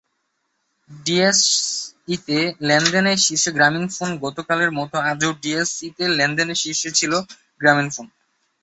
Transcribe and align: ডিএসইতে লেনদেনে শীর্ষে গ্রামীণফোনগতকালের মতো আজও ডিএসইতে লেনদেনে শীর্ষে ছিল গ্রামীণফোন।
ডিএসইতে 0.89 2.37
লেনদেনে 2.67 3.13
শীর্ষে 3.17 3.49
গ্রামীণফোনগতকালের 3.53 4.71
মতো 4.79 4.95
আজও 5.11 5.29
ডিএসইতে 5.41 6.03
লেনদেনে 6.17 6.55
শীর্ষে 6.61 6.89
ছিল 6.99 7.13
গ্রামীণফোন। 7.61 8.05